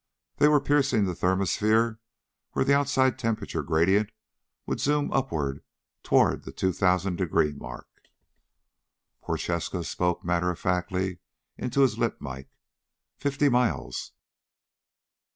[0.37, 1.99] They were piercing the thermosphere
[2.53, 4.09] where the outside temperature gradient
[4.65, 5.61] would zoom upward
[6.01, 7.87] toward the 2,000 degree mark.
[9.23, 11.19] Prochaska spoke matter of factly
[11.55, 12.49] into his lip mike,
[13.15, 14.13] "Fifty miles."